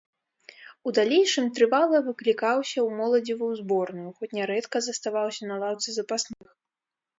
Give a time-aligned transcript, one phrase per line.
[0.91, 6.49] У далейшым трывала выклікаўся ў моладзевую зборную, хоць нярэдка заставаўся на лаўцы запасных.